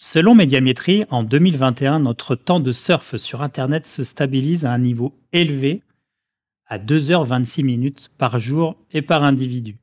[0.00, 5.18] Selon Médiamétrie, en 2021, notre temps de surf sur Internet se stabilise à un niveau
[5.32, 5.82] élevé
[6.66, 9.76] à 2h26 minutes par jour et par individu.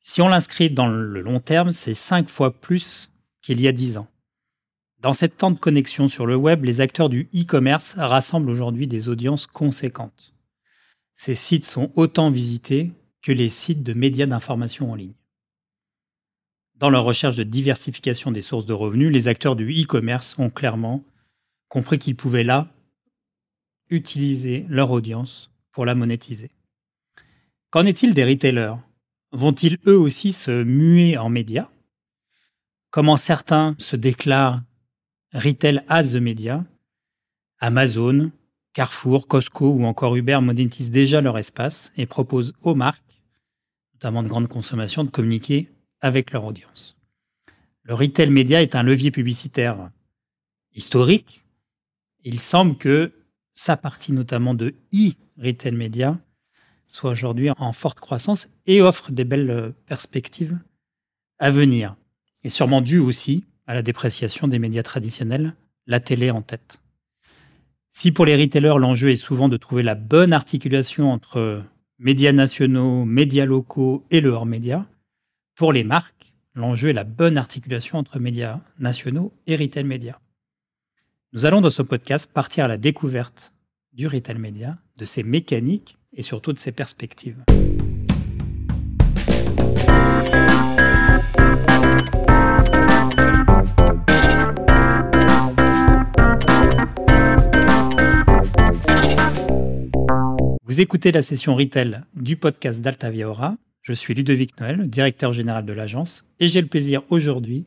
[0.00, 3.10] Si on l'inscrit dans le long terme, c'est 5 fois plus
[3.42, 4.08] qu'il y a 10 ans.
[4.98, 9.08] Dans cette temps de connexion sur le web, les acteurs du e-commerce rassemblent aujourd'hui des
[9.08, 10.34] audiences conséquentes.
[11.14, 12.90] Ces sites sont autant visités
[13.22, 15.14] que les sites de médias d'information en ligne.
[16.82, 21.04] Dans leur recherche de diversification des sources de revenus, les acteurs du e-commerce ont clairement
[21.68, 22.74] compris qu'ils pouvaient là
[23.88, 26.50] utiliser leur audience pour la monétiser.
[27.70, 28.74] Qu'en est-il des retailers?
[29.30, 31.68] Vont-ils eux aussi se muer en médias?
[32.90, 34.60] Comment certains se déclarent
[35.34, 36.64] retail as the media?
[37.60, 38.32] Amazon,
[38.72, 43.22] Carrefour, Costco ou encore Uber monétisent déjà leur espace et proposent aux marques,
[43.94, 45.68] notamment de grande consommation, de communiquer
[46.02, 46.96] avec leur audience.
[47.84, 49.90] Le retail média est un levier publicitaire
[50.74, 51.44] historique.
[52.24, 53.12] Il semble que
[53.52, 56.18] sa partie notamment de e-retail média
[56.86, 60.58] soit aujourd'hui en forte croissance et offre des belles perspectives
[61.38, 61.96] à venir.
[62.44, 65.54] Et sûrement dû aussi à la dépréciation des médias traditionnels,
[65.86, 66.82] la télé en tête.
[67.88, 71.62] Si pour les retailers, l'enjeu est souvent de trouver la bonne articulation entre
[71.98, 74.86] médias nationaux, médias locaux et le hors-média,
[75.54, 80.18] pour les marques, l'enjeu est la bonne articulation entre médias nationaux et retail média.
[81.32, 83.52] Nous allons dans ce podcast partir à la découverte
[83.92, 87.42] du retail média, de ses mécaniques et surtout de ses perspectives.
[100.64, 103.58] Vous écoutez la session retail du podcast d'Altavia.
[103.82, 107.66] Je suis Ludovic Noël, directeur général de l'agence, et j'ai le plaisir aujourd'hui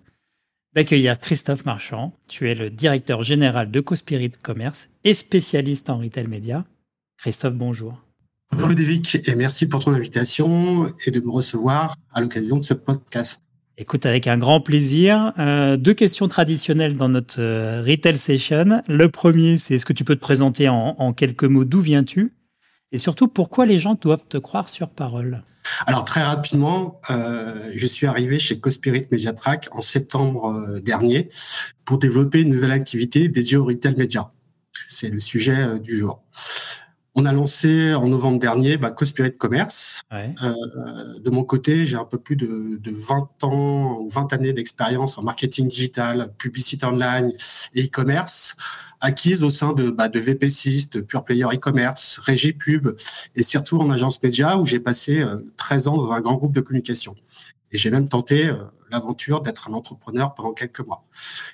[0.73, 2.13] d'accueillir Christophe Marchand.
[2.29, 6.63] Tu es le directeur général de Cospirit Commerce et spécialiste en retail média.
[7.17, 8.01] Christophe, bonjour.
[8.53, 12.73] Bonjour Ludovic, et merci pour ton invitation et de me recevoir à l'occasion de ce
[12.73, 13.41] podcast.
[13.77, 15.33] Écoute, avec un grand plaisir.
[15.37, 18.81] Euh, deux questions traditionnelles dans notre euh, retail session.
[18.87, 21.65] Le premier, c'est est-ce que tu peux te présenter en, en quelques mots?
[21.65, 22.31] D'où viens-tu?
[22.93, 25.43] Et surtout, pourquoi les gens doivent te croire sur parole?
[25.85, 31.29] Alors très rapidement, euh, je suis arrivé chez Cospirit Mediatrack en septembre euh, dernier
[31.83, 34.31] pour développer une nouvelle activité dédiée au retail média.
[34.89, 36.23] C'est le sujet euh, du jour.
[37.17, 40.01] On a lancé en novembre dernier bah, Cospirit Commerce.
[40.11, 45.17] de mon côté, j'ai un peu plus de, de 20 ans ou 20 années d'expérience
[45.17, 47.31] en marketing digital, publicité online
[47.73, 48.57] et e-commerce
[48.99, 52.95] acquise au sein de, bah, de VP6, de Pure Player e-commerce, Régie Pub
[53.35, 55.23] et surtout en agence média où j'ai passé
[55.57, 57.15] 13 euh, ans dans un grand groupe de communication.
[57.71, 58.55] Et j'ai même tenté euh,
[58.91, 61.05] l'aventure d'être un entrepreneur pendant quelques mois.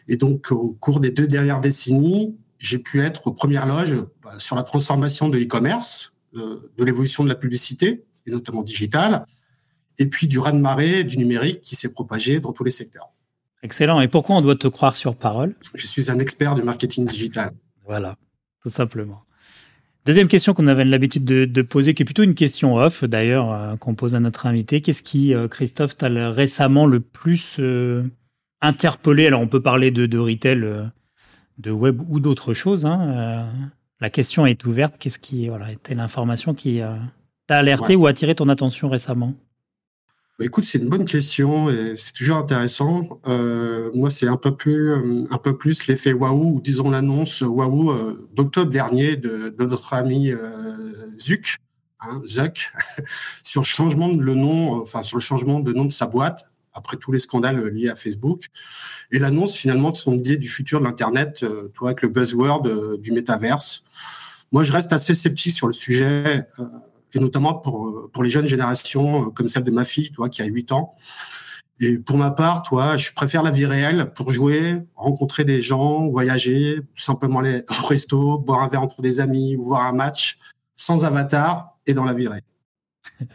[0.08, 4.36] Et donc, au cours des deux dernières décennies, j'ai pu être aux premières loges bah,
[4.38, 9.26] sur la transformation de l'e-commerce, euh, de l'évolution de la publicité, et notamment digitale,
[9.98, 13.10] et puis du raz-de-marée du numérique qui s'est propagé dans tous les secteurs.
[13.64, 14.00] Excellent.
[14.00, 15.56] Et pourquoi on doit te croire sur parole?
[15.74, 17.52] Je suis un expert du marketing digital.
[17.86, 18.16] Voilà,
[18.62, 19.24] tout simplement.
[20.06, 23.76] Deuxième question qu'on avait l'habitude de, poser, qui est plutôt une question off d'ailleurs, euh,
[23.76, 24.82] qu'on pose à notre invité.
[24.82, 28.04] Qu'est-ce qui, euh, Christophe, t'a récemment le plus euh,
[28.62, 29.28] interpellé?
[29.28, 30.90] Alors on peut parler de, de retail,
[31.58, 32.86] de web ou d'autres choses.
[32.86, 33.50] Hein,
[34.00, 34.98] la question est ouverte.
[34.98, 36.82] Qu'est-ce qui voilà, était l'information qui
[37.48, 39.36] t'a alerté ou attiré ton attention récemment?
[40.42, 43.22] Bah, écoute, c'est une bonne question et c'est toujours intéressant.
[43.28, 47.42] Euh, moi, c'est un peu plus, euh, un peu plus l'effet waouh, ou disons l'annonce
[47.42, 50.32] waouh euh, d'octobre dernier de, notre ami
[51.20, 51.58] Zuck,
[52.00, 52.74] hein, Zuck,
[53.44, 56.51] sur le changement de le nom, enfin sur le changement de nom de sa boîte
[56.74, 58.46] après tous les scandales liés à Facebook
[59.12, 63.12] et l'annonce finalement de son idée du futur de l'internet, toi avec le buzzword du
[63.12, 63.84] métaverse.
[64.52, 66.46] Moi, je reste assez sceptique sur le sujet
[67.14, 70.42] et notamment pour, pour les jeunes générations, euh, comme celle de ma fille, toi, qui
[70.42, 70.96] a 8 ans.
[71.80, 76.08] Et pour ma part, toi, je préfère la vie réelle pour jouer, rencontrer des gens,
[76.08, 80.38] voyager, simplement aller au resto, boire un verre entre des amis ou voir un match
[80.76, 82.44] sans avatar et dans la vie réelle.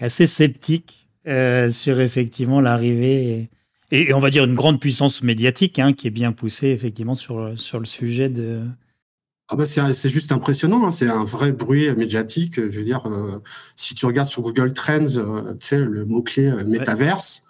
[0.00, 3.48] Assez sceptique euh, sur effectivement l'arrivée
[3.90, 7.14] et, et, on va dire une grande puissance médiatique hein, qui est bien poussée effectivement
[7.14, 8.62] sur, sur le sujet de,
[9.52, 10.90] ah bah c'est juste impressionnant, hein.
[10.90, 12.54] c'est un vrai bruit médiatique.
[12.56, 13.38] Je veux dire, euh,
[13.76, 17.42] si tu regardes sur Google Trends, euh, tu sais, le mot-clé euh, métaverse,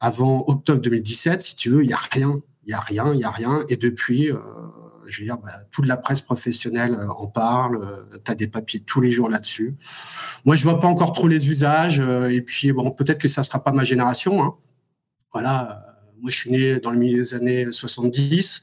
[0.00, 2.40] avant octobre 2017, si tu veux, il n'y a rien.
[2.64, 3.62] Il n'y a rien, il n'y a rien.
[3.68, 4.30] Et depuis,
[5.10, 8.06] je veux dire, bah, toute la presse professionnelle en parle.
[8.24, 9.76] tu as des papiers tous les jours là-dessus.
[10.44, 12.00] Moi, je vois pas encore trop les usages.
[12.00, 14.42] et puis, bon, peut-être que ça sera pas ma génération.
[14.42, 14.54] Hein.
[15.32, 15.90] Voilà
[16.20, 18.62] moi, je suis né dans le milieu des années 70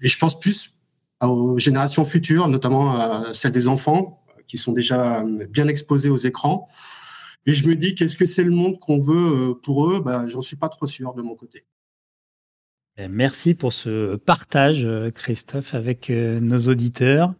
[0.00, 0.72] et je pense plus
[1.22, 6.68] aux générations futures, notamment celles des enfants qui sont déjà bien exposés aux écrans.
[7.46, 10.00] Et je me dis, qu'est-ce que c'est le monde qu'on veut pour eux?
[10.00, 11.64] Bah, J'en suis pas trop sûr de mon côté.
[12.98, 17.34] Merci pour ce partage, Christophe, avec nos auditeurs.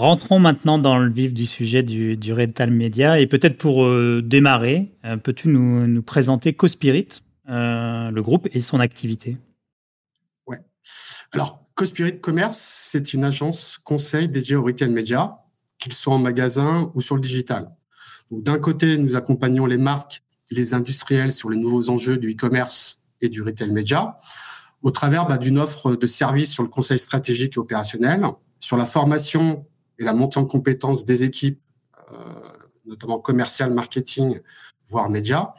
[0.00, 3.20] Rentrons maintenant dans le vif du sujet du, Retail Media.
[3.20, 7.20] Et peut-être pour euh, démarrer, euh, peux-tu nous, présenter CoSpirit,
[7.50, 9.36] euh, le groupe et son activité?
[10.46, 10.56] Oui.
[11.32, 15.38] Alors, CoSpirit Commerce, c'est une agence conseil dédiée au Retail Media,
[15.78, 17.70] qu'ils soient en magasin ou sur le digital.
[18.30, 23.00] D'un côté, nous accompagnons les marques et les industriels sur les nouveaux enjeux du e-commerce
[23.20, 24.16] et du Retail Media
[24.82, 28.24] au travers bah, d'une offre de services sur le conseil stratégique et opérationnel,
[28.60, 29.66] sur la formation
[29.98, 31.60] et la montée en compétences des équipes,
[32.12, 32.16] euh,
[32.86, 34.40] notamment commercial, marketing,
[34.86, 35.52] voire médias.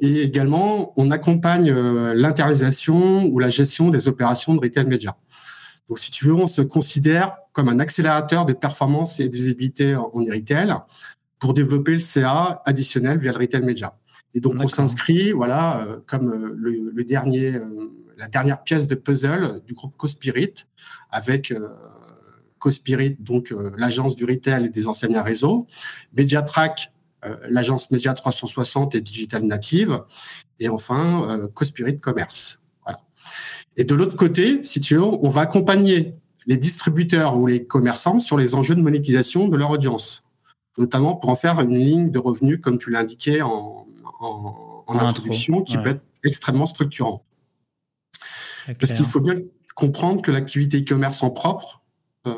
[0.00, 5.16] Et également, on accompagne euh, l'internalisation ou la gestion des opérations de retail média.
[5.88, 9.94] Donc, si tu veux, on se considère comme un accélérateur des performances et des visibilité
[9.94, 10.74] en, retail
[11.38, 13.98] pour développer le CA additionnel via le retail média.
[14.34, 17.60] Et donc, on s'inscrit, voilà, euh, comme le, dernier,
[18.16, 20.54] la dernière pièce de puzzle du groupe Cospirit,
[21.10, 21.52] avec
[22.62, 25.66] Cospirit, donc euh, l'agence du retail et des enseignes à réseau,
[26.16, 26.92] Mediatrack,
[27.24, 30.04] euh, l'agence Media 360 et Digital Native,
[30.60, 32.60] et enfin euh, Cospirit Commerce.
[32.84, 33.00] Voilà.
[33.76, 36.14] Et de l'autre côté, si tu veux, on va accompagner
[36.46, 40.22] les distributeurs ou les commerçants sur les enjeux de monétisation de leur audience,
[40.78, 43.88] notamment pour en faire une ligne de revenus, comme tu l'indiquais en,
[44.20, 47.24] en, introduction, qui peut être extrêmement structurante.
[48.78, 49.34] Parce qu'il faut bien
[49.74, 51.82] comprendre que l'activité e-commerce en propre,
[52.26, 52.34] euh,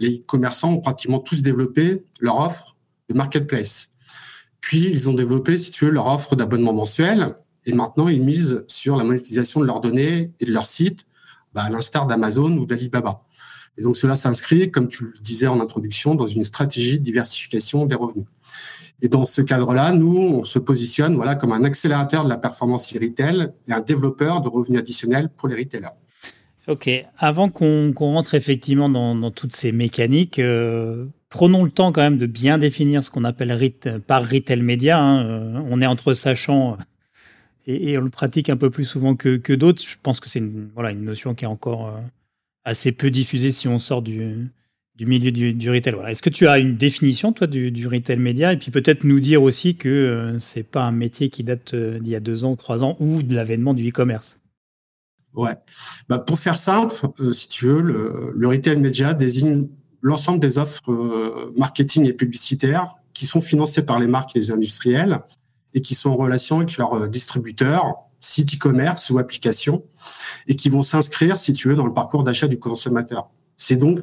[0.00, 2.76] les commerçants ont pratiquement tous développé leur offre
[3.08, 3.90] de marketplace.
[4.60, 7.36] Puis, ils ont développé, si tu veux, leur offre d'abonnement mensuel.
[7.64, 11.06] Et maintenant, ils misent sur la monétisation de leurs données et de leurs sites,
[11.54, 13.22] bah, à l'instar d'Amazon ou d'Alibaba.
[13.78, 17.86] Et donc, cela s'inscrit, comme tu le disais en introduction, dans une stratégie de diversification
[17.86, 18.26] des revenus.
[19.02, 22.94] Et dans ce cadre-là, nous, on se positionne voilà, comme un accélérateur de la performance
[22.94, 25.94] e-retail et un développeur de revenus additionnels pour les retailers.
[26.68, 32.18] Ok, avant qu'on rentre effectivement dans, toutes ces mécaniques, euh, prenons le temps quand même
[32.18, 33.56] de bien définir ce qu'on appelle
[34.06, 34.98] par retail média.
[34.98, 35.26] Hein.
[35.26, 36.76] Euh, on est entre sachant
[37.66, 39.82] et, on le pratique un peu plus souvent que, d'autres.
[39.82, 42.00] Je pense que c'est une, voilà, une notion qui est encore euh,
[42.66, 44.50] assez peu diffusée si on sort du,
[45.00, 45.94] milieu du, retail.
[46.08, 48.52] Est-ce que tu as une définition, toi, du, retail média?
[48.52, 52.16] Et puis peut-être nous dire aussi que c'est pas un métier qui date d'il y
[52.16, 54.40] a deux ans trois ans ou de l'avènement du e-commerce.
[55.36, 55.54] Ouais.
[56.08, 57.82] Bah, pour faire simple, euh, si tu veux,
[58.34, 59.68] le, retail media désigne
[60.00, 64.50] l'ensemble des offres euh, marketing et publicitaires qui sont financées par les marques et les
[64.50, 65.20] industriels
[65.74, 69.84] et qui sont en relation avec leurs euh, distributeurs, sites e-commerce ou applications
[70.48, 73.30] et qui vont s'inscrire, si tu veux, dans le parcours d'achat du consommateur.
[73.56, 74.00] C'est donc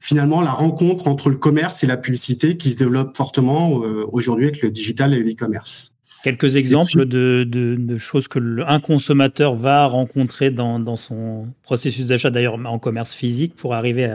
[0.00, 4.60] finalement la rencontre entre le commerce et la publicité qui se développe fortement aujourd'hui avec
[4.60, 5.94] le digital et l'e-commerce.
[6.24, 12.78] Quelques exemples de, choses que un consommateur va rencontrer dans, son processus d'achat, d'ailleurs en
[12.78, 14.06] commerce physique, pour arriver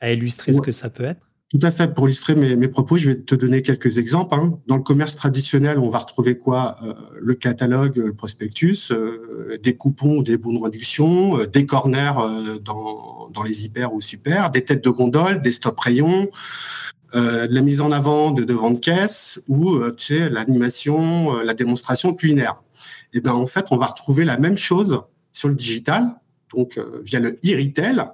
[0.00, 1.27] à, illustrer ce que ça peut être?
[1.50, 1.94] Tout à fait.
[1.94, 4.34] Pour illustrer mes, propos, je vais te donner quelques exemples.
[4.34, 4.58] Hein.
[4.66, 9.74] Dans le commerce traditionnel, on va retrouver quoi euh, Le catalogue, le prospectus, euh, des
[9.74, 12.12] coupons ou des bons de réduction, euh, des corners
[12.62, 16.28] dans, dans les hyper ou super, des têtes de gondole, des stop rayons.
[17.14, 21.42] Euh, la mise en avant de devant de caisse ou euh, tu sais, l'animation, euh,
[21.42, 22.62] la démonstration culinaire.
[23.14, 25.02] Et ben en fait, on va retrouver la même chose
[25.32, 26.16] sur le digital,
[26.54, 28.04] donc via le e-retail,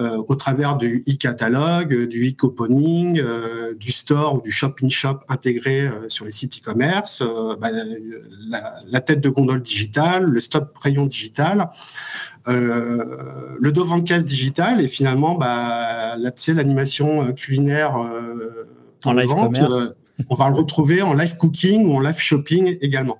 [0.00, 6.08] euh, au travers du e-catalogue, du e-couponing, euh, du store ou du shop-in-shop intégré euh,
[6.08, 7.20] sur les sites e-commerce,
[7.60, 7.70] bah,
[8.86, 11.70] la, tête de gondole digitale, le stop rayon digital,
[12.46, 17.96] le devant de caisse digital et finalement bah, l'animation culinaire
[19.04, 19.94] en live commerce
[20.28, 23.18] on va le retrouver en live cooking ou en live shopping également.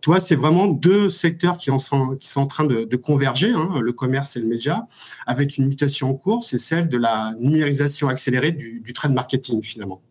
[0.00, 3.92] toi, c'est vraiment deux secteurs qui, sont, qui sont en train de, converger, hein, le
[3.92, 4.86] commerce et le média,
[5.26, 10.02] avec une mutation en cours, c'est celle de la numérisation accélérée du, trade marketing finalement.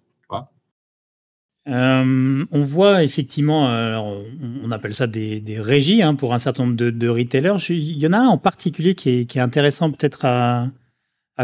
[1.68, 7.08] Euh, on voit effectivement, on appelle ça des, régies hein, pour un certain nombre de,
[7.08, 7.56] retailers.
[7.70, 10.70] Il y en a un en particulier qui est, intéressant peut-être à,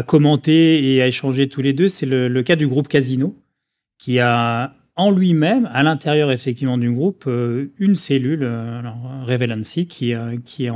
[0.06, 3.34] commenter et à échanger tous les deux, c'est le, cas du groupe Casino
[3.98, 8.82] qui a en lui-même, à l'intérieur effectivement du groupe, euh, une cellule, euh,
[9.24, 10.70] Revelancy, qui, euh, est,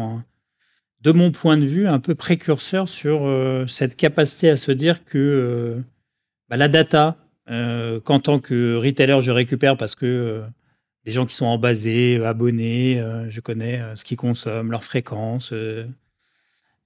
[1.00, 3.28] de mon point de vue, un peu précurseur sur
[3.66, 5.82] cette capacité à se dire que
[6.48, 7.16] bah, la data,
[7.48, 10.44] qu'en tant que retailer, je récupère parce que
[11.04, 15.52] des gens qui sont en basé, abonnés, je connais ce qu'ils consomment, leur fréquence.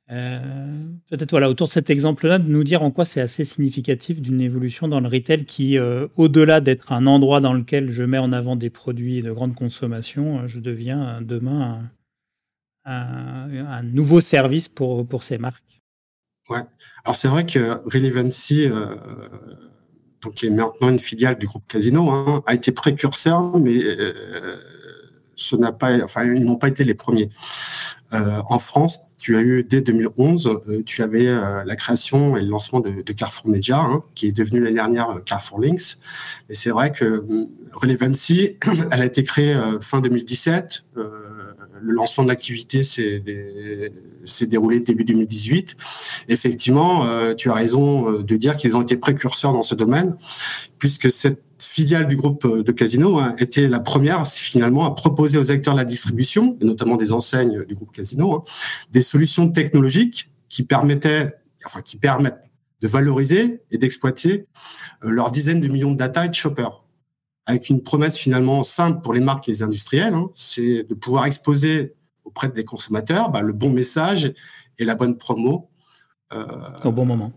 [0.08, 4.40] Peut-être voilà, autour de cet exemple-là, de nous dire en quoi c'est assez significatif d'une
[4.40, 5.78] évolution dans le retail qui,
[6.16, 10.46] au-delà d'être un endroit dans lequel je mets en avant des produits de grande consommation,
[10.46, 11.90] je deviens demain
[12.84, 15.82] un, nouveau service pour, pour ces marques.
[16.48, 16.62] Ouais.
[17.04, 18.68] Alors c'est vrai que Relevancy,
[20.22, 24.56] donc qui est maintenant une filiale du groupe Casino, hein, a été précurseur, mais euh,
[25.34, 27.28] ce n'a pas, enfin, ils n'ont pas été les premiers.
[28.12, 32.48] Euh, en France, tu as eu dès 2011, euh, tu avais la création et le
[32.48, 35.98] lancement de, Carrefour Media, hein, qui est devenu l'année dernière Carrefour Links.
[36.48, 37.24] Et c'est vrai que
[37.72, 38.56] Relevancy,
[38.90, 40.84] elle a été créée fin 2017
[41.80, 43.22] le lancement de l'activité s'est
[44.46, 45.76] déroulé début 2018.
[46.28, 50.16] Effectivement, euh, tu as raison euh, de dire qu'ils ont été précurseurs dans ce domaine,
[50.78, 55.38] puisque cette filiale du groupe euh, de Casino hein, était la première finalement à proposer
[55.38, 58.42] aux acteurs de la distribution, et notamment des enseignes du groupe Casino, hein,
[58.90, 61.34] des solutions technologiques qui permettaient,
[61.64, 64.46] enfin qui permettent de valoriser et d'exploiter
[65.00, 66.82] leurs dizaines de millions de data et de shoppers
[67.46, 71.26] avec une promesse finalement simple pour les marques et les industriels, hein, c'est de pouvoir
[71.26, 71.94] exposer
[72.24, 74.34] auprès des consommateurs bah, le bon message
[74.78, 75.70] et la bonne promo.
[76.32, 76.44] Euh,
[76.84, 77.32] au bon moment.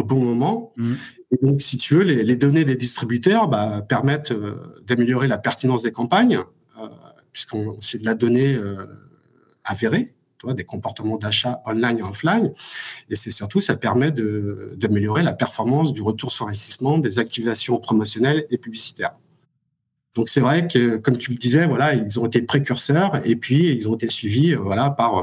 [0.00, 0.72] Au bon moment.
[0.76, 0.92] Mmh.
[1.32, 5.82] Et donc, si tu veux, les, données des distributeurs bah, permettent euh, d'améliorer la pertinence
[5.82, 6.38] des campagnes,
[6.78, 6.88] euh,
[7.32, 8.58] puisqu'on c'est de la donnée
[9.64, 10.14] avérée
[10.48, 12.52] des comportements d'achat online et offline.
[13.10, 18.46] Et c'est surtout, ça permet d'améliorer la performance du retour sur investissement des activations promotionnelles
[18.50, 19.12] et publicitaires.
[20.14, 23.72] Donc c'est vrai que, comme tu le disais, voilà, ils ont été précurseurs et puis
[23.72, 25.18] ils ont été suivis, euh, voilà, par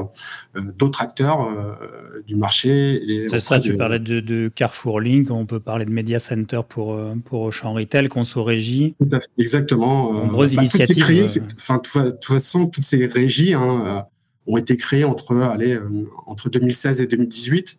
[0.56, 3.26] euh, d'autres acteurs euh, du marché.
[3.28, 3.60] C'est ça.
[3.60, 8.08] Tu parlais de, Carrefour Link, on peut parler de Media Center pour pour Auchan Retail,
[8.08, 8.94] Conso Régie.
[9.36, 10.12] Exactement.
[10.12, 11.42] Nombreuses bah, initiatives.
[11.56, 13.54] Enfin, de toute façon, toutes ces régies.
[13.54, 14.06] Hein,
[14.48, 17.78] ont été créés entre, allez, euh, entre 2016 et 2018.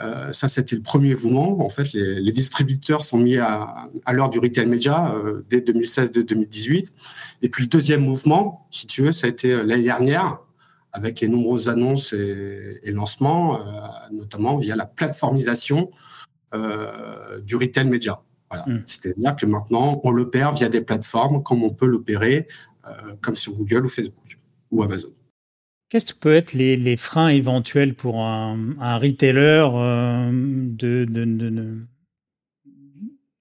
[0.00, 1.64] Euh, ça, c'était le premier mouvement.
[1.64, 6.88] En fait, les, distributeurs sont mis à, à l'heure du retail média euh, dès 2016-2018.
[7.42, 10.38] Et puis le deuxième mouvement, si tu veux, ça a été l'année dernière,
[10.92, 13.60] avec les nombreuses annonces et, lancements,
[14.10, 15.90] notamment via la plateformisation
[16.52, 18.20] du retail média.
[18.50, 18.64] Voilà.
[18.66, 18.82] Mmh.
[18.86, 22.48] C'est-à-dire que maintenant, on l'opère via des plateformes comme on peut l'opérer
[23.20, 24.36] comme sur Google ou Facebook
[24.72, 25.10] ou Amazon.
[25.90, 28.56] Qu'est-ce que peut être les, freins éventuels pour un,
[28.98, 31.84] retailer euh, de,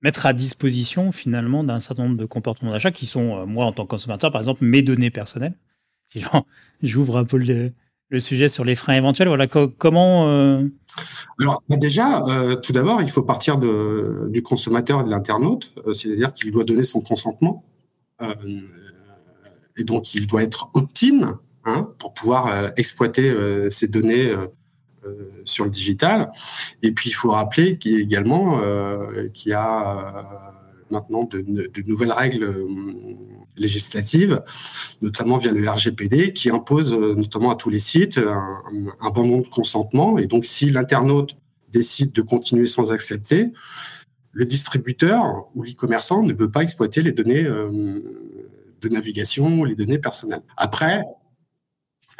[0.01, 3.71] mettre à disposition finalement d'un certain nombre de comportements d'achat qui sont, euh, moi en
[3.71, 5.53] tant que consommateur, par exemple, mes données personnelles?
[6.07, 6.23] Si
[6.81, 10.27] j'ouvre un peu le, sujet sur les freins éventuels, voilà, comment...
[10.29, 10.65] Euh,
[11.39, 12.23] Alors bah, déjà,
[12.63, 17.01] tout d'abord, il faut partir du consommateur et de l'internaute, c'est-à-dire qu'il doit donner son
[17.01, 17.63] consentement.
[19.77, 21.39] et donc, il doit être opt-in
[21.69, 24.47] Hein, pour pouvoir euh, exploiter euh, ces données euh,
[25.45, 26.31] sur le digital.
[26.81, 28.59] Et puis, il faut rappeler également
[29.33, 30.51] qu'il y a
[30.91, 31.43] maintenant de,
[31.87, 32.67] nouvelles règles
[33.55, 34.41] législatives,
[35.01, 39.49] notamment via le RGPD, qui impose notamment à tous les sites un, bon nombre de
[39.49, 40.17] consentement.
[40.17, 41.37] Et donc, si l'internaute
[41.71, 43.53] décide de continuer sans accepter,
[44.33, 49.99] le distributeur ou l'e-commerçant ne peut pas exploiter les données de navigation ou les données
[49.99, 50.43] personnelles.
[50.57, 51.05] Après,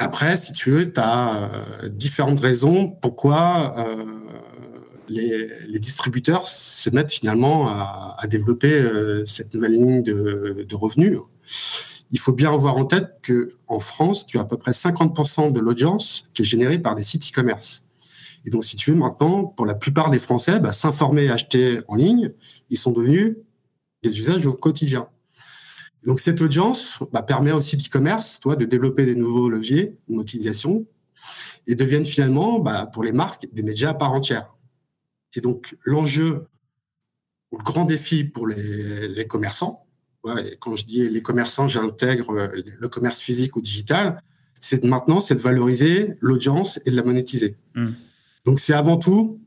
[0.02, 1.52] après, si tu veux, tu as
[1.84, 4.06] euh, différentes raisons pourquoi euh,
[5.10, 11.20] les, distributeurs se mettent finalement à, développer euh, cette nouvelle ligne de, revenus.
[12.12, 15.60] Il faut bien avoir en tête qu'en France, tu as à peu près 50% de
[15.60, 17.84] l'audience qui est générée par des sites e-commerce.
[18.46, 21.82] Et donc, si tu veux, maintenant, pour la plupart des Français, bah, s'informer et acheter
[21.90, 22.32] en ligne,
[22.70, 23.36] ils sont devenus
[24.02, 25.10] des usages au quotidien.
[26.06, 30.86] Donc cette audience bah, permet aussi l'e-commerce, toi, de développer des nouveaux leviers de monétisation
[31.68, 34.54] et deviennent finalement, bah, pour les marques, des médias à part entière.
[35.36, 36.48] Et donc l'enjeu,
[37.52, 39.86] le grand défi pour les, commerçants,
[40.60, 42.48] quand je dis les commerçants, j'intègre euh,
[42.80, 44.22] le commerce physique ou digital,
[44.60, 47.58] c'est maintenant, c'est de valoriser l'audience et de la monétiser.
[47.76, 47.92] Mmh.
[48.46, 49.40] Donc c'est avant tout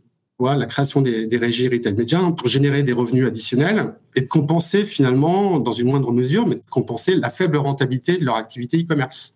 [0.44, 4.84] la création des, régies retail média hein, pour générer des revenus additionnels et de compenser
[4.84, 9.34] finalement, dans une moindre mesure, mais de compenser la faible rentabilité de leur activité e-commerce.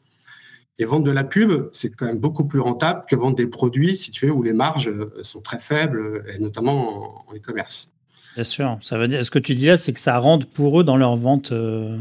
[0.79, 3.97] Et vendre de la pub, c'est quand même beaucoup plus rentable que vendre des produits
[3.97, 7.89] situés où les marges euh, sont très faibles, et notamment en e-commerce.
[8.35, 8.79] Bien sûr.
[8.83, 10.99] Ça veut dire, ce que tu dis là, c'est que ça rentre pour eux dans
[10.99, 11.97] leur vente euh,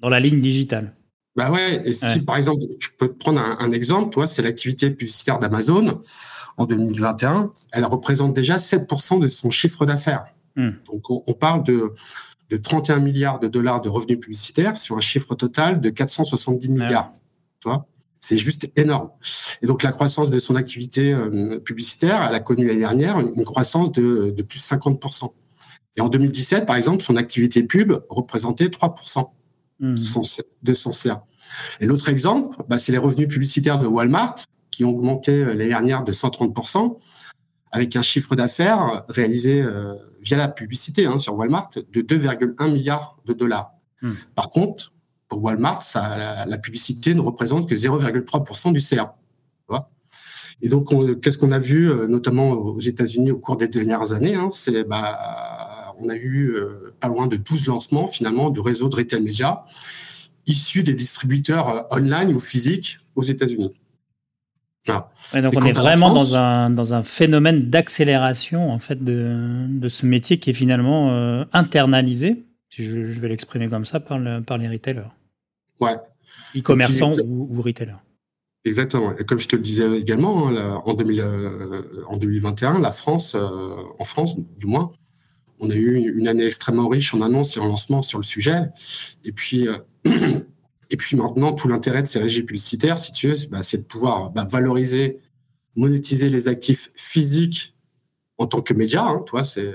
[0.00, 0.95] dans la ligne digitale.
[1.36, 1.82] Bah ouais.
[1.84, 5.38] Et si, par exemple, je peux te prendre un, un exemple, toi, c'est l'activité publicitaire
[5.38, 6.00] d'Amazon
[6.56, 10.26] en 2021, elle représente déjà 7% de son chiffre d'affaires.
[10.56, 10.70] Hmm.
[10.86, 11.92] Donc on, parle de,
[12.48, 17.12] de 31 milliards de dollars de revenus publicitaires sur un chiffre total de 470 milliards.
[17.60, 17.86] Tu vois?
[18.20, 19.10] C'est juste énorme.
[19.60, 23.44] Et donc la croissance de son activité euh, publicitaire, elle a connu l'année dernière une,
[23.44, 25.30] croissance de, de, plus de 50%.
[25.96, 29.24] Et en 2017, par exemple, son activité pub représentait 3% mmh.
[29.80, 30.22] De, son,
[30.62, 31.24] de son CA.
[31.80, 34.36] Et l'autre exemple, bah, c'est les revenus publicitaires de Walmart,
[34.70, 36.98] qui ont augmenté euh, l'année dernière de 130%,
[37.72, 43.18] avec un chiffre d'affaires réalisé euh, via la publicité hein, sur Walmart de 2,1 milliards
[43.26, 43.72] de dollars.
[44.02, 44.12] Mmh.
[44.34, 44.92] Par contre,
[45.28, 49.16] pour Walmart, ça, la, publicité ne représente que 0,3% du CA.
[50.62, 50.88] Et donc,
[51.20, 54.84] qu'est-ce qu'on a vu, euh, notamment aux États-Unis au cours des dernières années hein, C'est,
[54.84, 55.18] bah,
[56.00, 59.64] on a eu euh, pas loin de 12 lancements finalement de réseaux de retail média
[60.46, 63.72] issus des distributeurs euh, online ou physiques aux États-Unis.
[64.86, 70.06] donc on est vraiment dans, un, dans un phénomène d'accélération en fait de, de, ce
[70.06, 72.46] métier qui est finalement internalisé
[72.82, 75.10] je, vais l'exprimer comme ça, par, par les retailers.
[75.80, 75.96] Ouais.
[76.56, 77.96] E-commerçants ou, ou, retailers.
[78.64, 79.16] Exactement.
[79.16, 83.34] Et comme je te le disais également, hein, en, 2000, euh, en 2021, la France,
[83.34, 84.92] euh, en France du moins,
[85.60, 88.68] on a eu une année extrêmement riche en annonces et en lancements sur le sujet.
[89.24, 89.78] Et puis, euh,
[90.90, 93.82] et puis maintenant, tout l'intérêt de ces régies publicitaires, si tu veux, c'est bah, de
[93.82, 95.20] pouvoir bah, valoriser,
[95.74, 97.74] monétiser les actifs physiques
[98.38, 99.04] en tant que média.
[99.04, 99.72] Hein, toi, c'est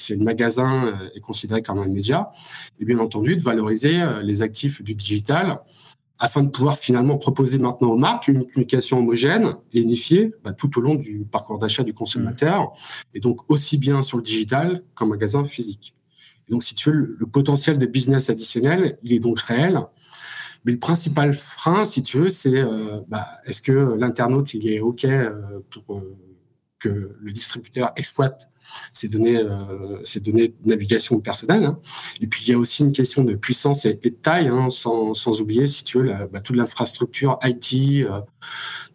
[0.00, 2.30] c'est le magasin euh, est considéré comme un média,
[2.78, 5.60] et bien entendu de valoriser euh, les actifs du digital
[6.20, 10.78] afin de pouvoir finalement proposer maintenant aux marques une communication homogène et unifiée bah, tout
[10.78, 13.16] au long du parcours d'achat du consommateur, mmh.
[13.16, 15.94] et donc aussi bien sur le digital qu'en magasin physique.
[16.50, 19.80] donc, si tu veux, le, potentiel de business additionnel, il est donc réel.
[20.66, 24.80] Mais le principal frein, si tu veux, c'est euh, bah, est-ce que l'internaute il est
[24.80, 25.06] OK
[25.70, 26.04] pour
[26.78, 28.49] que le distributeur exploite
[28.92, 31.64] ces données, euh, ces données de navigation personnelle.
[31.64, 31.78] Hein.
[32.20, 35.14] Et puis, il y a aussi une question de puissance et, de taille, hein, sans,
[35.14, 38.20] sans, oublier, si tu veux, bah, toute l'infrastructure IT, euh,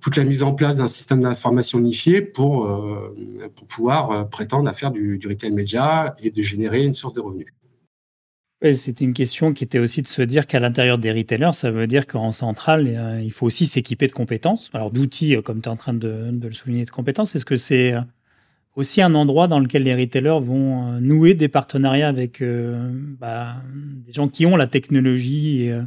[0.02, 3.16] toute la mise en place d'un système d'information unifié pour, euh,
[3.56, 7.48] pour pouvoir prétendre à faire du, retail média et de générer une source de revenus.
[8.74, 11.86] C'était une question qui était aussi de se dire qu'à l'intérieur des retailers, ça veut
[11.86, 14.72] dire qu'en centrale, il faut aussi s'équiper de compétences.
[14.74, 17.36] Alors d'outils, comme tu es en train de, de, le souligner, de compétences.
[17.36, 17.96] Est-ce que c'est
[18.76, 23.56] aussi un endroit dans lequel les retailers vont euh, nouer des partenariats avec euh, bah,
[23.74, 25.84] des gens qui ont la technologie euh,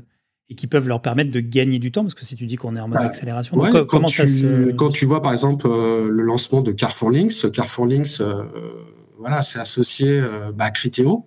[0.48, 2.76] et, qui peuvent leur permettre de gagner du temps Parce que si tu dis qu'on
[2.76, 4.72] est en mode bah, accélération, quand, comment tu, ça se...
[4.72, 8.22] quand tu vois par exemple le lancement de Carrefour Links, Carrefour Links,
[9.18, 10.22] voilà, c'est associé
[10.54, 11.26] bah, à Criteo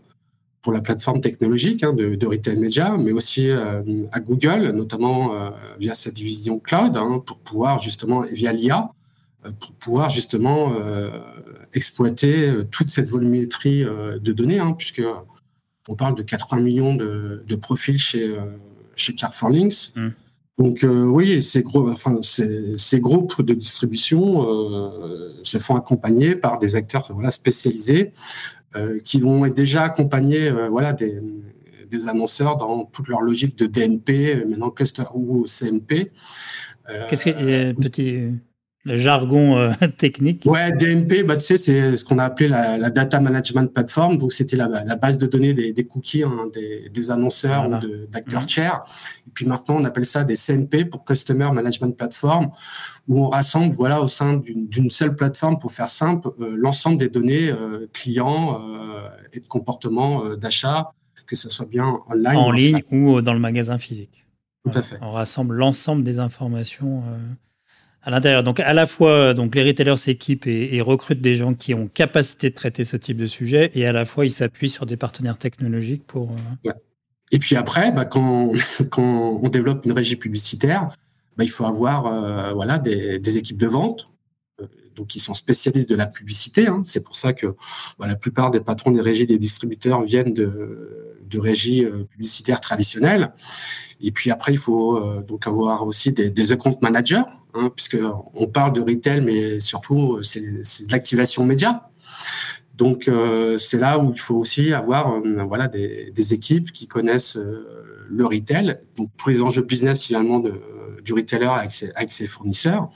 [0.64, 5.32] pour la plateforme technologique hein, de, de, retail media, mais aussi à Google, notamment
[5.80, 8.92] via sa division cloud, hein, pour pouvoir justement via l'IA
[9.60, 11.10] pour pouvoir justement euh,
[11.74, 15.02] exploiter euh, toute cette volumétrie euh, de données, hein, puisque
[15.88, 18.36] on parle de 80 millions de, de profils chez,
[18.96, 19.94] chez Carrefour Links.
[19.96, 20.10] Mm.
[20.60, 24.46] Donc oui, ces, gros, enfin, ces, ces, groupes de distribution
[25.42, 28.12] se font accompagner par des acteurs voilà, spécialisés
[29.04, 31.20] qui vont être déjà accompagnés voilà, des,
[31.90, 36.12] des, annonceurs dans toute leur logique de DNP, maintenant Customer ou CMP.
[37.10, 38.30] Qu'est-ce que petit
[38.84, 40.44] le jargon euh, technique.
[40.46, 44.18] Ouais, DNP, bah, tu sais, c'est ce qu'on a appelé la, Data Management Platform.
[44.18, 48.08] Donc, c'était la, la, base de données des, des cookies hein, des, des, annonceurs ou
[48.08, 48.48] d'acteurs mmh.
[48.48, 48.82] tiers.
[49.28, 52.50] Et puis maintenant, on appelle ça des CNP pour Customer Management Platform,
[53.08, 57.10] où on rassemble, voilà, au sein d'une seule plateforme, pour faire simple, euh, l'ensemble des
[57.10, 58.60] données euh, clients
[59.34, 60.92] et de comportement d'achat,
[61.28, 62.38] que ce soit bien online.
[62.38, 64.26] En ligne ou dans le magasin physique.
[64.66, 64.98] Tout à fait.
[65.02, 67.04] On rassemble l'ensemble des informations
[68.04, 68.44] à l'intérieur.
[68.44, 72.50] Donc à la fois, donc les retailers s'équipent et, recrutent des gens qui ont capacité
[72.50, 75.38] de traiter ce type de sujet, et à la fois ils s'appuient sur des partenaires
[75.38, 76.32] technologiques pour.
[76.66, 76.72] Euh,
[77.32, 78.52] et puis après, bah, quand,
[78.90, 80.90] quand on développe une régie publicitaire,
[81.38, 84.10] bah, il faut avoir euh, voilà des, des, équipes de vente.
[84.60, 86.68] Euh, donc, qui sont spécialistes de la publicité.
[86.68, 86.82] Hein.
[86.84, 87.56] C'est pour ça que
[87.98, 93.32] bah, la plupart des patrons des régies des distributeurs viennent de, de régies publicitaires traditionnelles.
[94.02, 97.98] Et puis après, il faut donc avoir aussi des, des account managers hein, puisque
[98.34, 101.92] on parle de retail, mais surtout c'est de l'activation média.
[102.82, 107.38] Donc euh, c'est là où il faut aussi avoir euh, voilà des, équipes qui connaissent
[107.38, 110.42] euh, le retail, donc tous les enjeux business finalement
[111.04, 112.90] du retailer avec ses, fournisseurs,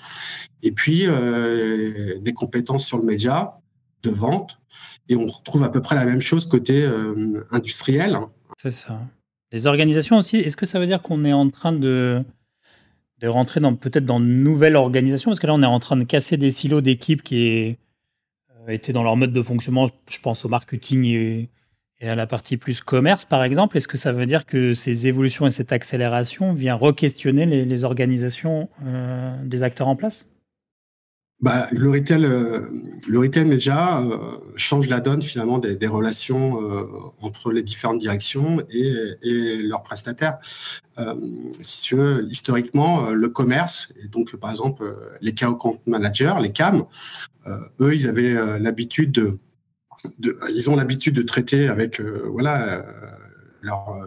[0.64, 3.60] et puis euh, des compétences sur le média
[4.02, 4.60] de vente.
[5.08, 6.84] Et on retrouve à peu près la même chose côté
[7.52, 8.18] industriel.
[8.58, 9.00] C'est ça.
[9.52, 10.38] Les organisations aussi.
[10.38, 12.24] Est-ce que ça veut dire qu'on est en train de
[13.20, 15.98] de rentrer dans peut-être dans une nouvelle organisation Parce que là, on est en train
[15.98, 17.78] de casser des silos d'équipes qui
[18.68, 19.90] euh, étaient dans leur mode de fonctionnement.
[20.10, 21.50] Je pense au marketing et,
[22.02, 25.48] à la partie plus commerce, par exemple, est-ce que ça veut dire que ces évolutions
[25.48, 30.28] et cette accélération vient re-questionner les, organisations euh, des acteurs en place?
[31.42, 32.68] Bah, le retail, euh,
[33.08, 36.60] le retail média euh, change la donne finalement des, relations
[37.22, 40.38] entre les différentes directions et, leurs prestataires.
[41.60, 46.86] si tu veux, historiquement, le commerce, et donc par exemple les account managers, les CAM,
[47.80, 49.40] eux, ils avaient l'habitude de
[50.54, 52.82] ils ont l'habitude de traiter avec euh, voilà euh,
[53.62, 54.06] leur euh,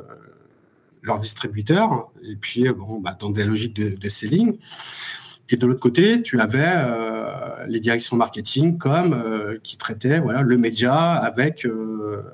[1.03, 4.59] leurs distributeurs et puis bon bah, dans des logiques de, de selling.
[5.51, 6.67] Et de l'autre côté, tu avais
[7.69, 11.67] les directions marketing comme qui traitaient voilà le média avec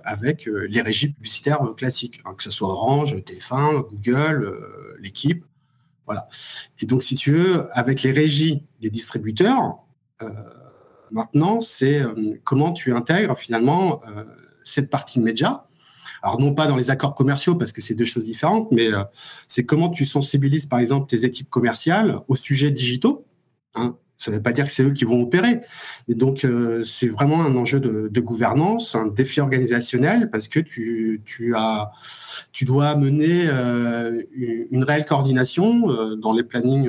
[0.03, 4.53] avec les régies publicitaires classiques, hein, que ce soit Orange, TF1, Google,
[5.01, 5.45] l'équipe,
[6.07, 6.29] voilà.
[6.81, 9.79] Et donc si tu veux, avec les régies des distributeurs,
[11.15, 14.25] Maintenant, c'est euh, comment tu intègres finalement euh,
[14.65, 15.65] cette partie média.
[16.25, 19.05] Alors non pas dans les accords commerciaux parce que c'est deux choses différentes, mais euh,
[19.47, 23.27] c'est comment tu sensibilises par exemple tes équipes commerciales aux sujets digitaux.
[23.75, 23.95] Hein.
[24.17, 25.61] Ça ne veut pas dire que c'est eux qui vont opérer.
[26.09, 26.47] Et donc,
[26.85, 31.21] c'est vraiment un enjeu de, gouvernance, un défi organisationnel, parce que tu,
[31.57, 31.91] as,
[32.53, 33.43] tu dois mener
[34.71, 36.89] une réelle coordination dans les plannings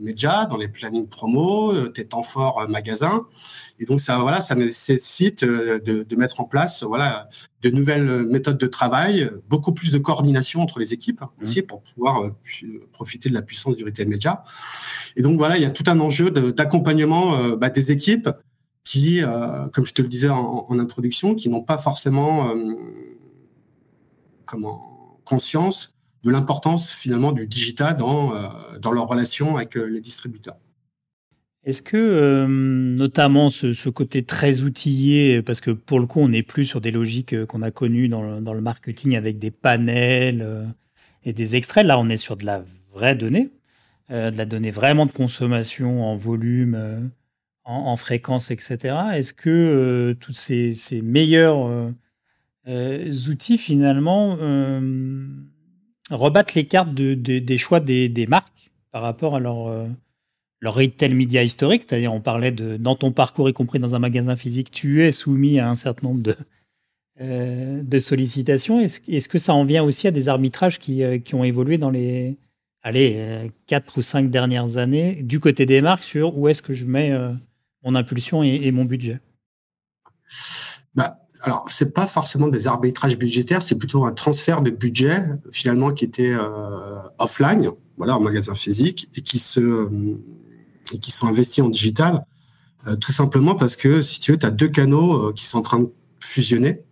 [0.00, 3.26] médias, dans les plannings promo, euh, tes temps forts euh, magasins.
[3.78, 7.28] Et donc ça, voilà, ça nécessite euh, de, mettre en place, voilà,
[7.62, 11.82] de nouvelles méthodes de travail, beaucoup plus de coordination entre les équipes hein, aussi pour
[11.82, 12.30] pouvoir
[12.92, 14.42] profiter de la puissance du retail média.
[15.16, 18.28] Et donc voilà, il y a tout un enjeu d'accompagnement bah, des équipes
[18.84, 19.20] qui,
[19.72, 22.52] comme je te le disais en, en introduction, qui n'ont pas forcément
[24.44, 28.48] comment conscience de l'importance finalement du digital dans, euh,
[28.80, 30.56] dans leur relation avec euh, les distributeurs.
[31.64, 36.42] Est-ce que, euh, notamment ce, côté très outillé, parce que pour le coup, on n'est
[36.42, 40.66] plus sur des logiques qu'on a connues dans le, dans le, marketing avec des panels
[41.24, 43.50] et des extraits, là, on est sur de la vraie donnée,
[44.08, 47.10] de la donnée vraiment de consommation en volume,
[47.64, 48.94] en, fréquence, etc.
[49.14, 51.92] Est-ce que tous ces, ces meilleurs
[52.66, 54.38] outils, finalement,
[56.10, 59.86] rebattre les cartes des choix des, marques par rapport à leur, euh,
[60.60, 61.84] leur retail media historique.
[61.86, 65.12] C'est-à-dire, on parlait de, dans ton parcours, y compris dans un magasin physique, tu es
[65.12, 66.36] soumis à un certain nombre de,
[67.20, 68.80] euh, de sollicitations.
[68.80, 71.90] Est-ce que ça en vient aussi à des arbitrages qui, euh, qui ont évolué dans
[71.90, 72.36] les
[72.82, 76.86] allez, 4 ou 5 dernières années du côté des marques sur où est-ce que je
[76.86, 77.12] mets
[77.84, 79.18] mon impulsion et, mon budget?
[80.94, 85.22] Bah, alors, c'est pas forcément des arbitrages budgétaires, c'est plutôt un transfert de budget
[85.52, 89.88] finalement qui était euh, offline, voilà, en magasin physique, et qui se euh,
[90.92, 92.24] et qui sont investis en digital,
[92.86, 95.62] euh, tout simplement parce que si tu veux, tu as deux canaux qui sont en
[95.62, 96.82] train de fusionner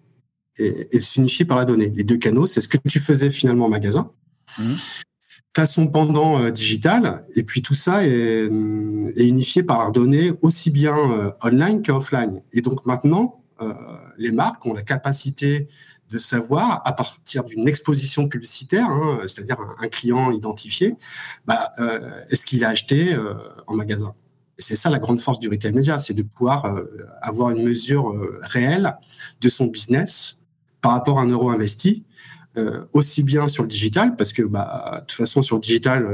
[0.58, 1.90] et, et s'unifier par la donnée.
[1.96, 4.10] Les deux canaux, c'est ce que tu faisais finalement en magasin.
[4.58, 4.74] Mmh.
[5.54, 8.44] Tu as son pendant digital, et puis tout ça est,
[9.16, 12.42] est unifié par la donnée aussi bien online qu'offline.
[12.52, 13.45] Et donc maintenant, euh,
[14.18, 15.68] les marques ont la capacité
[16.10, 20.94] de savoir, à partir d'une exposition publicitaire, hein, c'est-à-dire un, client identifié,
[21.46, 23.34] bah, euh, est-ce qu'il a acheté euh,
[23.66, 24.14] en magasin?
[24.58, 26.80] C'est ça la grande force du retail média, c'est de pouvoir
[27.20, 28.96] avoir une mesure réelle
[29.42, 30.38] de son business
[30.80, 32.04] par rapport à un euro investi,
[32.94, 36.08] aussi bien sur le digital, parce que bah, de toute façon sur le digital,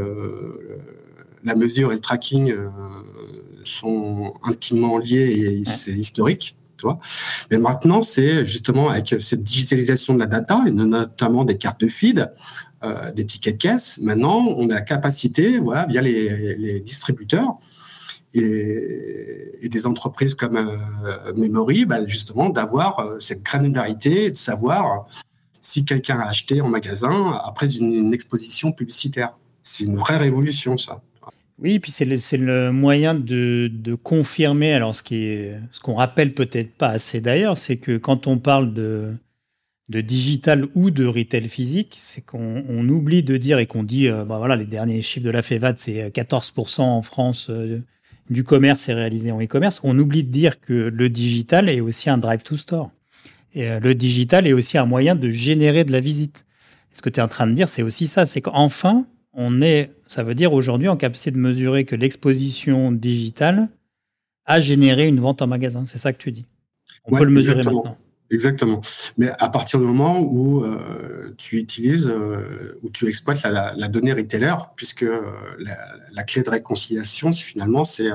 [1.44, 2.52] la mesure et le tracking
[3.62, 6.56] sont intimement liés et c'est historique.
[7.50, 11.88] Mais maintenant, c'est justement avec cette digitalisation de la data, et notamment des cartes de
[11.88, 12.30] feed,
[12.84, 17.58] euh, des tickets de caisse, maintenant, on a la capacité, voilà, via les, distributeurs,
[18.34, 25.06] et, des entreprises comme euh, Memory, bah, justement, d'avoir euh, cette granularité, de savoir
[25.60, 29.36] si quelqu'un a acheté en magasin après une exposition publicitaire.
[29.62, 31.00] C'est une vraie révolution, ça.
[31.62, 34.72] Oui, puis c'est le, moyen de, confirmer.
[34.72, 39.14] Alors, ce qu'on rappelle peut-être pas assez d'ailleurs, c'est que quand on parle de,
[39.88, 44.38] digital ou de retail physique, c'est qu'on oublie de dire et qu'on dit, euh, bah
[44.38, 47.80] voilà, les derniers chiffres de la FEVAD, c'est 14% en France euh,
[48.28, 49.80] du commerce est réalisé en e-commerce.
[49.84, 52.90] On oublie de dire que le digital est aussi un drive to store.
[53.54, 56.44] Et euh, le digital est aussi un moyen de générer de la visite.
[56.90, 59.90] ce que tu es en train de dire, c'est aussi ça, c'est qu'enfin, on est,
[60.06, 63.68] ça veut dire aujourd'hui en capacité de mesurer que l'exposition digitale
[64.44, 65.84] a généré une vente en magasin.
[65.86, 66.46] C'est ça que tu dis.
[67.04, 67.96] On peut le mesurer maintenant.
[68.30, 68.80] Exactement.
[69.18, 74.14] Mais à partir du moment où euh, tu utilises, euh, où tu exploites la, donnée
[74.14, 75.20] retailer, puisque euh,
[76.12, 78.08] la, clé de réconciliation, finalement, c'est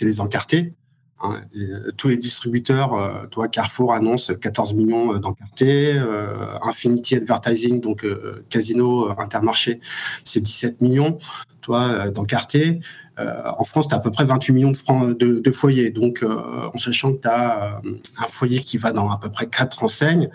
[0.00, 0.72] les encartés.
[1.22, 7.80] Hein, euh, tous les distributeurs, euh, toi, Carrefour annonce 14 millions d'encartés, euh, Infinity Advertising,
[7.80, 8.06] donc
[8.48, 9.80] Casino Intermarché,
[10.24, 11.18] c'est 17 millions,
[11.60, 12.80] toi, d'encartés.
[13.18, 15.90] en France, tu as à peu près 28 millions de, foyers.
[15.90, 17.82] Donc, en sachant que tu as
[18.16, 20.30] un foyer qui va dans à peu près 4 enseignes,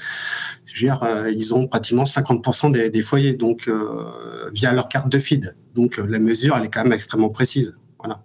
[0.66, 3.70] je veux dire, ils ont pratiquement 50% des, des, foyers donc
[4.54, 5.56] via leur carte de feed.
[5.74, 7.76] Donc, la mesure, elle est quand même extrêmement précise.
[7.98, 8.22] Voilà.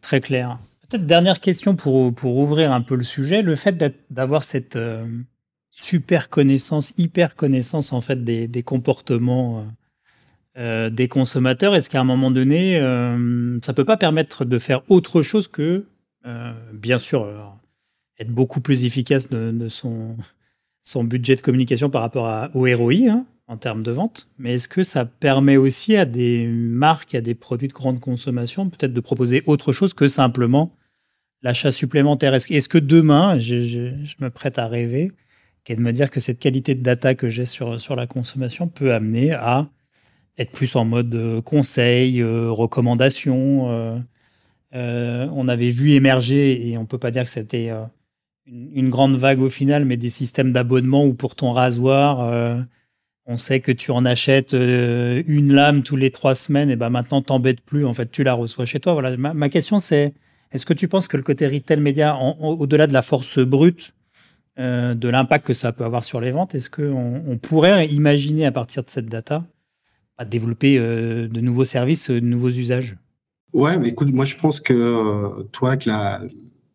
[0.00, 0.58] Très clair.
[0.92, 3.40] Peut-être dernière question pour, pour ouvrir un peu le sujet.
[3.40, 5.06] Le fait d'avoir cette euh,
[5.70, 9.62] super connaissance, hyper connaissance en fait des, comportements euh,
[10.58, 14.82] euh des consommateurs, est-ce qu'à un moment donné, euh, ça peut pas permettre de faire
[14.88, 15.86] autre chose que,
[16.74, 17.26] bien sûr,
[18.18, 23.24] être beaucoup plus efficace de, son budget de communication par rapport à, au ROI hein,
[23.46, 27.34] en termes de vente, mais est-ce que ça permet aussi à des marques, à des
[27.34, 30.70] produits de grande consommation, peut-être de proposer autre chose que simplement
[31.42, 32.34] l'achat supplémentaire.
[32.34, 35.12] Est-ce, que demain, je, me prête à rêver,
[35.64, 38.68] qu'est de me dire que cette qualité de data que j'ai sur, sur la consommation
[38.68, 39.68] peut amener à
[40.38, 43.68] être plus en mode euh, conseil, euh, recommandation.
[44.74, 47.70] Euh, on avait vu émerger, et on peut pas dire que c'était
[48.46, 52.64] une, grande vague au final, mais des systèmes d'abonnement où pour ton rasoir,
[53.26, 57.20] on sait que tu en achètes une lame tous les trois semaines, et ben maintenant
[57.20, 58.94] t'embêtes plus, en fait tu la reçois chez toi.
[58.94, 59.14] Voilà.
[59.18, 60.14] ma question c'est
[60.52, 63.94] est-ce que tu penses que le côté retail média, au-delà de la force brute,
[64.58, 68.44] euh, de l'impact que ça peut avoir sur les ventes, est-ce qu'on on pourrait imaginer
[68.44, 69.44] à partir de cette data
[70.26, 72.96] développer euh, de nouveaux services, de nouveaux usages?
[73.52, 76.22] Ouais, mais écoute, moi je pense que euh, toi, avec la,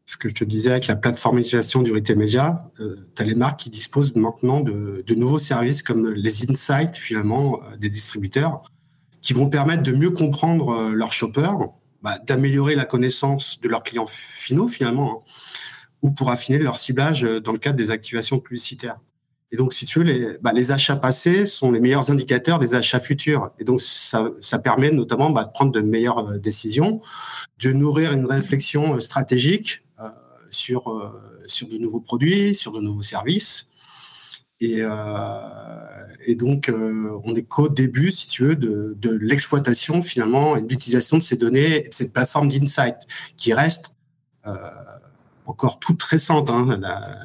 [0.06, 3.62] ce que je te disais, avec la plateformisation du retail média, tu as les marques
[3.62, 8.64] qui disposent maintenant de, de, nouveaux services comme les insights finalement des distributeurs
[9.22, 11.70] qui vont permettre de mieux comprendre leurs shoppers
[12.08, 15.32] bah, d'améliorer la connaissance de leurs clients finaux finalement, hein,
[16.02, 18.98] ou pour affiner leur ciblage euh, dans le cadre des activations publicitaires.
[19.52, 22.76] Et donc, si tu veux, les, bah, les achats passés sont les meilleurs indicateurs des
[22.76, 23.52] achats futurs.
[23.60, 27.02] Et donc, ça, ça permet notamment bah, de prendre de meilleures euh, décisions,
[27.60, 29.84] de nourrir une réflexion euh, stratégique
[30.50, 31.14] sur,
[31.46, 33.67] sur de nouveaux produits, sur de nouveaux services.
[34.60, 34.90] Et, euh,
[36.26, 40.62] et donc, euh, on est qu'au début, si tu veux, de, de l'exploitation finalement et
[40.62, 42.96] de l'utilisation de ces données et de cette plateforme d'insight
[43.36, 43.94] qui reste
[44.48, 44.56] euh,
[45.46, 46.50] encore toute récente.
[46.50, 46.78] Hein.
[46.80, 47.18] La,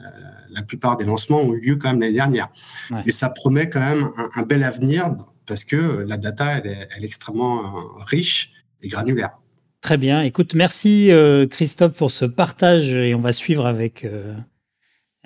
[0.51, 2.51] la, plupart des lancements ont eu lieu quand même l'année dernière.
[2.91, 3.03] Ouais.
[3.07, 5.15] Mais ça promet quand même un, un, bel avenir
[5.47, 7.75] parce que la data, elle est, elle est extrêmement
[8.07, 9.39] riche et granulaire.
[9.83, 10.23] Très bien.
[10.23, 14.37] Écoute, merci euh, Christophe pour ce partage et on va suivre avec euh,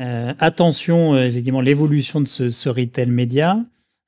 [0.01, 3.59] euh, attention, euh, effectivement, l'évolution de ce, ce, retail média.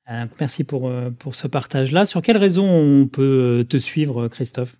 [0.09, 2.05] Euh, merci pour, euh, pour ce partage-là.
[2.05, 4.75] Sur quelle raison on peut te suivre, Christophe?